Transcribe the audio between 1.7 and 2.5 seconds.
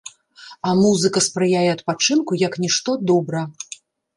адпачынку